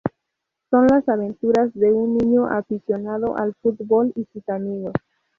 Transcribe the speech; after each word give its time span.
Son 0.71 0.87
las 0.87 1.07
aventuras 1.07 1.71
de 1.75 1.91
un 1.93 2.17
niño 2.17 2.47
aficionado 2.47 3.37
al 3.37 3.53
fútbol 3.61 4.11
y 4.15 4.25
sus 4.33 4.49
amigos. 4.49 4.93